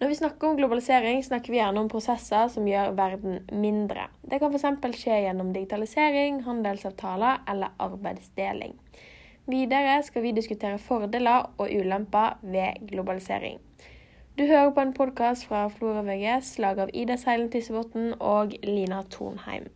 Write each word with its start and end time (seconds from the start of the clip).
Når 0.00 0.08
vi 0.08 0.14
snakker 0.16 0.48
om 0.48 0.56
globalisering, 0.56 1.18
snakker 1.24 1.52
vi 1.52 1.58
gjerne 1.58 1.80
om 1.82 1.88
prosesser 1.92 2.46
som 2.48 2.64
gjør 2.64 2.94
verden 2.96 3.42
mindre. 3.52 4.06
Det 4.24 4.38
kan 4.40 4.54
f.eks. 4.56 4.96
skje 4.96 5.18
gjennom 5.26 5.50
digitalisering, 5.52 6.38
handelsavtaler 6.46 7.42
eller 7.52 7.74
arbeidsdeling. 7.76 8.78
Videre 9.50 9.98
skal 10.06 10.24
vi 10.24 10.32
diskutere 10.32 10.78
fordeler 10.80 11.50
og 11.58 11.68
ulemper 11.68 12.38
ved 12.40 12.80
globalisering. 12.88 13.60
Du 14.38 14.46
hører 14.46 14.72
på 14.72 14.86
en 14.86 14.94
podkast 14.96 15.44
fra 15.50 15.66
Flora 15.68 16.00
VGS, 16.08 16.54
laget 16.64 16.86
av 16.86 16.94
Ida 16.96 17.18
Seilen 17.20 17.50
Tysebotn 17.52 18.14
og 18.20 18.56
Lina 18.64 19.02
Tornheim. 19.12 19.68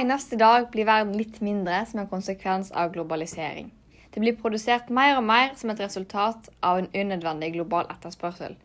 Eneste 0.00 0.36
dag 0.40 0.70
blir 0.72 0.88
verden 0.88 1.12
litt 1.18 1.40
mindre 1.44 1.84
som 1.86 2.00
en 2.00 2.10
konsekvens 2.10 2.72
av 2.72 2.92
globalisering. 2.94 3.70
Det 4.10 4.20
blir 4.20 4.36
produsert 4.36 4.90
mer 4.90 5.16
og 5.18 5.24
mer 5.24 5.54
som 5.56 5.70
et 5.70 5.80
resultat 5.80 6.50
av 6.66 6.80
en 6.80 6.90
unødvendig 6.94 7.52
global 7.54 7.86
etterspørsel. 7.92 8.56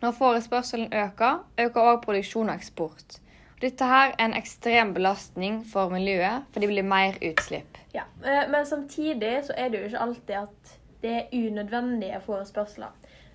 Når 0.00 0.16
forespørselen 0.16 0.92
øker, 0.92 1.44
øker 1.60 1.80
også 1.80 2.02
produksjon 2.04 2.48
og 2.48 2.54
eksport. 2.54 3.20
Dette 3.60 3.84
her 3.84 4.12
er 4.18 4.24
en 4.24 4.36
ekstrem 4.36 4.94
belastning 4.94 5.62
for 5.72 5.88
miljøet, 5.88 6.44
for 6.52 6.60
det 6.60 6.68
blir 6.68 6.84
mer 6.84 7.16
utslipp. 7.24 7.78
Ja, 7.94 8.02
eh, 8.24 8.50
Men 8.50 8.66
samtidig 8.66 9.44
så 9.44 9.54
er 9.56 9.68
det 9.68 9.78
jo 9.78 9.84
ikke 9.84 9.98
alltid 9.98 10.34
at 10.34 10.78
det 11.02 11.12
er 11.16 11.22
unødvendige 11.32 12.20
forespørsler. 12.20 12.92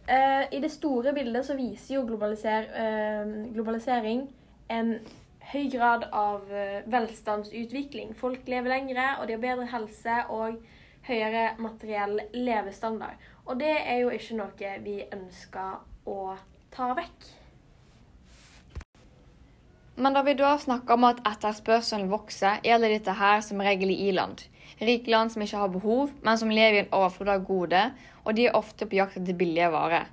Eh, 0.10 0.46
I 0.52 0.60
det 0.62 0.72
store 0.72 1.14
bildet 1.14 1.46
så 1.46 1.56
viser 1.56 1.96
jo 1.96 2.06
globaliser 2.06 2.66
eh, 2.76 3.54
globalisering 3.54 4.30
en 4.70 5.00
høy 5.52 5.68
grad 5.74 6.06
av 6.16 6.48
velstandsutvikling. 6.92 8.14
Folk 8.16 8.48
lever 8.48 8.72
lengre, 8.72 9.08
og 9.20 9.28
de 9.28 9.36
har 9.36 9.44
bedre 9.44 9.68
helse 9.74 10.22
og 10.32 10.62
høyere 11.08 11.52
materiell 11.60 12.20
levestandard. 12.34 13.20
Og 13.46 13.60
det 13.60 13.74
er 13.74 14.04
jo 14.04 14.12
ikke 14.16 14.38
noe 14.40 14.74
vi 14.86 14.98
ønsker 15.12 15.82
å 16.08 16.18
ta 16.74 16.92
vekk. 16.98 17.30
Men 20.02 20.16
da 20.16 20.24
vi 20.26 20.34
da 20.40 20.56
snakker 20.58 20.96
om 20.96 21.10
at 21.10 21.20
etterspørselen 21.28 22.08
vokser, 22.10 22.62
gjelder 22.66 22.96
dette 22.96 23.14
her 23.20 23.44
som 23.46 23.62
regel 23.62 23.92
i 23.94 24.00
i-land. 24.08 24.46
Rike 24.82 25.12
land 25.12 25.34
som 25.34 25.44
ikke 25.44 25.60
har 25.62 25.74
behov, 25.74 26.14
men 26.26 26.40
som 26.42 26.50
lever 26.50 26.80
i 26.80 26.82
en 26.86 26.96
overflod 26.96 27.30
av 27.30 27.44
gode, 27.46 27.84
og 28.24 28.38
de 28.38 28.48
er 28.48 28.58
ofte 28.58 28.88
på 28.88 28.98
jakt 28.98 29.20
etter 29.20 29.38
billige 29.38 29.70
varer. 29.74 30.08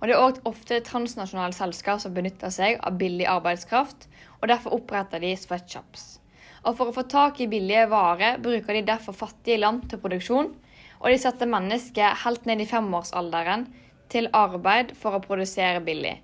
Og 0.00 0.08
Det 0.08 0.14
er 0.16 0.22
òg 0.22 0.40
ofte 0.48 0.80
transnasjonale 0.80 1.52
selskap 1.52 2.00
som 2.00 2.14
benytter 2.16 2.52
seg 2.52 2.80
av 2.80 2.96
billig 3.00 3.26
arbeidskraft, 3.28 4.08
og 4.40 4.48
derfor 4.48 4.78
oppretter 4.78 5.20
de 5.20 5.34
sweatshops. 5.36 6.18
Og 6.64 6.76
For 6.76 6.88
å 6.88 6.94
få 6.96 7.04
tak 7.08 7.40
i 7.40 7.48
billige 7.48 7.86
varer 7.88 8.40
bruker 8.40 8.74
de 8.74 8.86
derfor 8.88 9.16
fattige 9.16 9.60
land 9.60 9.88
til 9.88 10.00
produksjon, 10.00 10.54
og 11.00 11.06
de 11.08 11.20
setter 11.20 11.48
mennesker 11.48 12.16
helt 12.24 12.48
ned 12.48 12.60
i 12.60 12.68
femårsalderen 12.68 13.68
til 14.12 14.28
arbeid 14.36 14.92
for 14.96 15.16
å 15.16 15.22
produsere 15.24 15.80
billig. 15.84 16.18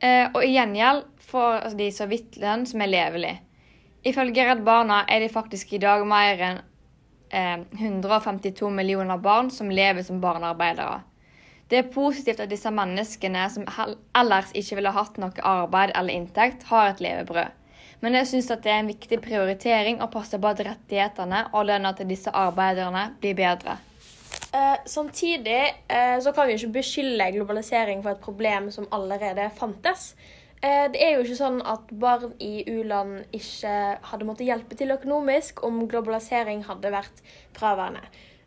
Eh, 0.00 0.28
og 0.34 0.42
i 0.44 0.52
gjengjeld 0.56 1.04
får 1.30 1.70
de 1.78 1.88
så 1.94 2.08
vidt 2.10 2.36
lønn 2.40 2.66
som 2.68 2.82
er 2.84 2.92
levelig. 2.92 3.34
Ifølge 4.04 4.44
Redd 4.44 4.64
Barna 4.64 5.04
er 5.08 5.24
det 5.24 5.32
faktisk 5.32 5.72
i 5.72 5.80
dag 5.80 6.04
mer 6.08 6.42
enn 6.44 6.60
eh, 7.32 7.64
152 7.80 8.68
millioner 8.68 9.20
barn 9.20 9.48
som 9.50 9.72
lever 9.72 10.04
som 10.04 10.20
barnearbeidere. 10.20 11.00
Det 11.74 11.80
er 11.80 11.88
positivt 11.90 12.38
at 12.38 12.50
disse 12.52 12.70
menneskene 12.70 13.48
som 13.50 13.64
ellers 14.14 14.52
ikke 14.54 14.76
ville 14.78 14.92
hatt 14.94 15.16
noe 15.18 15.42
arbeid 15.42 15.90
eller 15.98 16.14
inntekt, 16.14 16.68
har 16.68 16.92
et 16.92 17.00
levebrød. 17.02 17.56
Men 17.98 18.14
jeg 18.14 18.28
syns 18.30 18.50
det 18.52 18.70
er 18.70 18.78
en 18.78 18.90
viktig 18.92 19.18
prioritering 19.24 19.98
å 19.98 20.06
passe 20.12 20.38
på 20.38 20.52
at 20.52 20.62
rettighetene 20.62 21.40
og 21.50 21.64
lønna 21.66 21.90
til 21.98 22.06
disse 22.12 22.30
arbeiderne 22.30 23.08
blir 23.18 23.34
bedre. 23.40 23.74
Eh, 24.54 24.76
samtidig 24.86 25.62
eh, 25.88 26.14
så 26.22 26.30
kan 26.36 26.46
vi 26.46 26.54
ikke 26.54 26.76
beskylde 26.76 27.26
globalisering 27.34 28.04
for 28.04 28.14
et 28.14 28.22
problem 28.22 28.68
som 28.70 28.86
allerede 28.94 29.48
fantes. 29.58 30.12
Eh, 30.60 30.84
det 30.94 31.02
er 31.02 31.16
jo 31.16 31.24
ikke 31.24 31.40
sånn 31.40 31.58
at 31.66 31.90
barn 31.90 32.36
i 32.38 32.62
u-land 32.70 33.34
ikke 33.34 33.74
hadde 34.12 34.30
måttet 34.30 34.46
hjelpe 34.46 34.78
til 34.78 34.94
økonomisk 34.94 35.64
om 35.66 35.82
globalisering 35.90 36.62
hadde 36.70 36.94
vært 36.94 37.26
fraværende. 37.58 38.06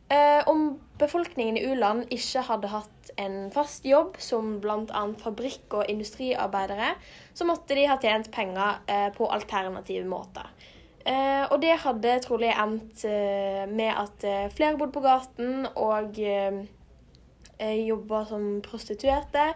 Eh, 0.10 0.48
om 0.48 0.80
befolkningen 0.98 1.58
i 1.58 1.66
u-land 1.68 2.06
ikke 2.16 2.46
hadde 2.48 2.70
hatt 2.72 3.10
en 3.20 3.50
fast 3.52 3.84
jobb 3.86 4.16
som 4.24 4.54
bl.a. 4.64 5.02
fabrikk- 5.20 5.76
og 5.76 5.90
industriarbeidere, 5.92 6.94
så 7.36 7.48
måtte 7.50 7.76
de 7.76 7.84
ha 7.92 7.98
tjent 8.00 8.32
penger 8.32 8.80
eh, 8.88 9.10
på 9.18 9.28
alternative 9.28 10.08
måter. 10.08 10.48
Eh, 11.04 11.44
og 11.52 11.60
det 11.64 11.76
hadde 11.84 12.16
trolig 12.24 12.54
endt 12.56 13.04
eh, 13.08 13.68
med 13.68 13.92
at 14.00 14.24
eh, 14.24 14.48
flere 14.56 14.80
bodde 14.80 14.96
på 14.96 15.04
gaten 15.04 15.68
og 15.76 16.16
eh, 16.24 16.64
jobba 17.60 18.24
som 18.32 18.48
prostituerte. 18.64 19.52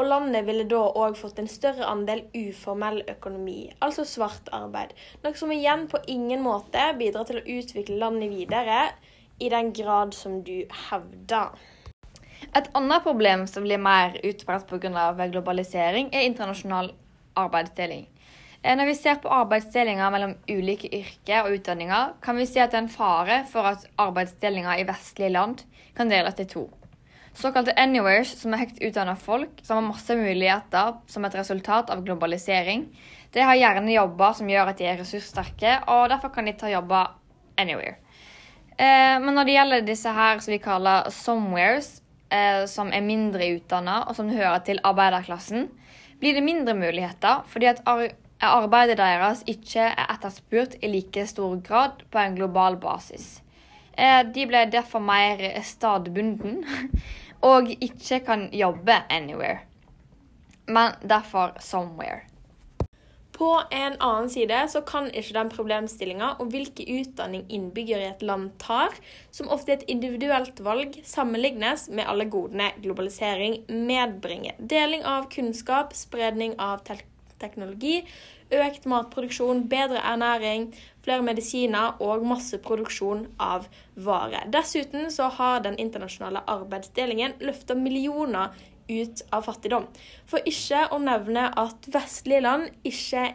Og 0.00 0.08
landet 0.08 0.48
ville 0.48 0.64
da 0.70 0.80
òg 0.96 1.16
fått 1.18 1.42
en 1.42 1.50
større 1.50 1.84
andel 1.92 2.24
uformell 2.32 3.02
økonomi, 3.10 3.72
altså 3.84 4.08
svart 4.08 4.48
arbeid. 4.54 4.96
Noe 5.24 5.36
som 5.36 5.52
igjen 5.52 5.88
på 5.92 6.00
ingen 6.08 6.44
måte 6.46 6.92
bidrar 6.96 7.28
til 7.28 7.42
å 7.42 7.48
utvikle 7.58 8.00
landet 8.00 8.32
videre 8.32 8.84
i 9.40 9.48
den 9.48 9.72
grad 9.72 10.14
som 10.14 10.40
du 10.44 10.64
hevder. 10.90 11.50
Et 12.56 12.70
annet 12.74 13.04
problem 13.04 13.46
som 13.46 13.64
blir 13.66 13.78
mer 13.78 14.16
utbredt 14.24 14.66
pga. 14.68 15.28
globalisering, 15.32 16.08
er 16.12 16.26
internasjonal 16.28 16.92
arbeidsdeling. 17.36 18.08
Eh, 18.62 18.76
når 18.76 18.86
vi 18.86 18.94
ser 18.94 19.20
på 19.22 19.28
arbeidsdelinga 19.32 20.10
mellom 20.10 20.34
ulike 20.48 20.90
yrker 20.92 21.44
og 21.46 21.54
utdanninger, 21.56 22.12
kan 22.20 22.36
vi 22.36 22.46
se 22.46 22.60
at 22.60 22.72
det 22.72 22.78
er 22.78 22.82
en 22.82 22.92
fare 22.92 23.44
for 23.48 23.64
at 23.70 23.86
arbeidsdelinga 23.98 24.76
i 24.78 24.84
vestlige 24.88 25.32
land 25.32 25.64
kan 25.96 26.10
deles 26.10 26.34
til 26.34 26.46
to. 26.46 26.66
Såkalte 27.32 27.72
anywheres, 27.78 28.34
som 28.36 28.52
er 28.52 28.64
høyt 28.64 28.82
utdanna 28.82 29.14
folk 29.16 29.62
som 29.62 29.78
har 29.78 29.86
masse 29.86 30.16
muligheter 30.16 30.98
som 31.08 31.24
et 31.24 31.38
resultat 31.38 31.90
av 31.90 32.02
globalisering, 32.04 32.88
de 33.32 33.40
har 33.46 33.56
gjerne 33.56 33.94
jobber 33.94 34.34
som 34.36 34.50
gjør 34.50 34.72
at 34.72 34.80
de 34.80 34.88
er 34.90 34.98
ressurssterke, 34.98 35.76
og 35.86 36.08
derfor 36.10 36.34
kan 36.34 36.50
de 36.50 36.56
ta 36.58 36.68
jobber 36.68 37.14
anywhere. 37.56 37.96
Eh, 38.80 39.16
men 39.20 39.34
når 39.36 39.44
det 39.44 39.54
gjelder 39.58 39.84
disse 39.84 40.12
her 40.16 40.38
som 40.40 40.54
vi 40.54 40.58
kaller 40.62 41.10
somewheres, 41.12 41.98
eh, 42.32 42.64
som 42.70 42.88
er 42.96 43.04
mindre 43.04 43.50
utdanna 43.58 43.98
og 44.08 44.16
som 44.16 44.30
hører 44.32 44.62
til 44.64 44.80
arbeiderklassen, 44.88 45.66
blir 46.20 46.36
det 46.36 46.44
mindre 46.44 46.72
muligheter 46.78 47.44
fordi 47.50 47.68
at 47.74 47.82
ar 47.88 48.08
arbeidet 48.40 48.96
deres 48.96 49.42
ikke 49.44 49.84
er 49.84 50.06
etterspurt 50.14 50.78
i 50.80 50.88
like 50.88 51.26
stor 51.28 51.58
grad 51.60 52.00
på 52.08 52.22
en 52.22 52.38
global 52.38 52.78
basis. 52.80 53.42
Eh, 53.92 54.22
de 54.24 54.46
ble 54.48 54.64
derfor 54.72 55.04
mer 55.04 55.44
stadbunden 55.60 56.62
og 57.52 57.68
ikke 57.76 58.22
kan 58.24 58.48
jobbe 58.52 58.96
anywhere, 59.12 59.60
men 60.66 60.96
derfor 61.04 61.52
somewhere. 61.60 62.29
På 63.40 63.62
en 63.70 63.94
annen 63.98 64.28
side 64.30 64.56
så 64.68 64.82
kan 64.84 65.06
ikke 65.16 65.32
den 65.32 65.48
problemstillinga 65.48 66.34
om 66.44 66.50
hvilken 66.52 66.90
utdanning 67.00 67.46
innbyggere 67.48 68.04
i 68.04 68.08
et 68.10 68.24
land 68.28 68.50
tar, 68.60 68.92
som 69.32 69.48
ofte 69.48 69.72
er 69.72 69.78
et 69.78 69.92
individuelt 69.94 70.60
valg, 70.60 70.98
sammenlignes 71.08 71.86
med 71.88 72.04
alle 72.04 72.26
godene 72.28 72.66
globalisering 72.84 73.62
medbringer. 73.72 74.60
Deling 74.60 75.08
av 75.08 75.30
kunnskap, 75.32 75.96
spredning 75.96 76.52
av 76.60 76.84
te 76.84 76.98
teknologi, 77.40 78.02
økt 78.52 78.84
matproduksjon, 78.92 79.62
bedre 79.72 80.02
ernæring, 80.04 80.66
flere 81.00 81.24
medisiner 81.24 81.96
og 82.04 82.26
masseproduksjon 82.28 83.22
av 83.40 83.70
varer. 83.96 84.50
Dessuten 84.52 85.08
så 85.08 85.30
har 85.38 85.62
den 85.64 85.80
internasjonale 85.80 86.44
arbeidsdelingen 86.44 87.38
løfta 87.40 87.78
millioner 87.78 88.52
ut 88.90 89.22
av 89.32 89.46
fattigdom. 89.46 89.86
For 90.28 90.42
ikke 90.48 90.88
å 90.90 90.98
nevne 91.02 91.48
at 91.60 91.88
vestlige 91.94 92.42
land 92.44 92.68
ikke 92.86 93.30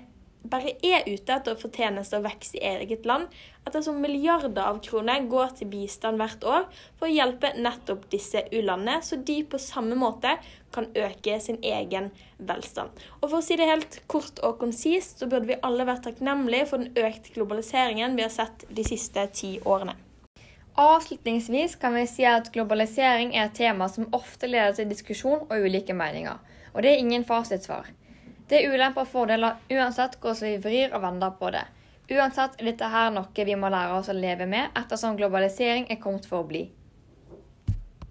bare 0.50 0.76
er 0.86 1.06
ute 1.08 1.34
etter 1.34 1.56
å 1.56 1.60
få 1.60 1.70
tjenester 1.74 2.20
og 2.20 2.28
vekst 2.28 2.58
i 2.58 2.64
eget 2.66 3.06
land, 3.10 3.30
ettersom 3.66 3.98
milliarder 4.02 4.62
av 4.62 4.82
kroner 4.86 5.26
går 5.30 5.56
til 5.60 5.72
bistand 5.72 6.22
hvert 6.22 6.46
år 6.46 6.68
for 7.00 7.08
å 7.08 7.14
hjelpe 7.14 7.54
nettopp 7.58 8.06
disse 8.12 8.46
u-landene, 8.52 9.00
så 9.02 9.18
de 9.18 9.40
på 9.50 9.62
samme 9.62 9.98
måte 10.00 10.36
kan 10.76 10.90
øke 10.92 11.40
sin 11.42 11.58
egen 11.66 12.12
velstand. 12.38 12.94
Og 13.22 13.30
For 13.30 13.40
å 13.40 13.46
si 13.46 13.58
det 13.58 13.70
helt 13.70 14.02
kort 14.12 14.42
og 14.46 14.60
konsist, 14.62 15.20
så 15.20 15.30
burde 15.32 15.54
vi 15.54 15.62
alle 15.66 15.88
vært 15.88 16.06
takknemlige 16.10 16.70
for 16.70 16.84
den 16.84 16.94
økte 17.08 17.34
globaliseringen 17.38 18.18
vi 18.18 18.28
har 18.28 18.34
sett 18.34 18.68
de 18.70 18.86
siste 18.86 19.26
ti 19.34 19.56
årene. 19.64 19.96
Avslutningsvis 20.78 21.76
kan 21.76 21.94
vi 21.94 22.08
si 22.08 22.26
at 22.28 22.50
globalisering 22.52 23.30
er 23.36 23.46
et 23.46 23.54
tema 23.56 23.88
som 23.88 24.10
ofte 24.12 24.50
leder 24.50 24.74
til 24.76 24.90
diskusjon 24.92 25.46
og 25.46 25.54
ulike 25.64 25.96
meninger, 25.96 26.42
og 26.74 26.84
det 26.84 26.90
er 26.92 27.04
ingen 27.04 27.24
fasitsvar. 27.24 27.88
Det 28.50 28.60
er 28.60 28.74
ulemper 28.74 29.06
og 29.06 29.08
fordeler 29.08 29.62
uansett 29.72 30.18
hvordan 30.20 30.50
vi 30.50 30.58
vrir 30.66 30.92
og 30.92 31.06
vender 31.06 31.32
på 31.40 31.54
det. 31.56 31.64
Uansett 32.12 32.60
er 32.60 32.68
dette 32.68 32.90
her 32.92 33.14
noe 33.16 33.46
vi 33.48 33.56
må 33.56 33.72
lære 33.72 33.96
oss 34.02 34.12
å 34.12 34.18
leve 34.18 34.50
med, 34.52 34.68
ettersom 34.76 35.16
globalisering 35.16 35.88
er 35.88 36.02
kommet 36.04 36.28
for 36.28 36.44
å 36.44 36.50
bli. 36.50 36.66